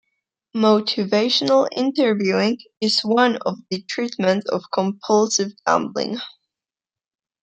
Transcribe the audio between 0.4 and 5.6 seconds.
Motivational interviewing is one of the treatments of compulsive